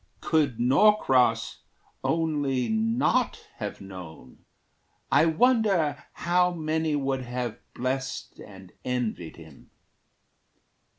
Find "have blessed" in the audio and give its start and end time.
7.21-8.39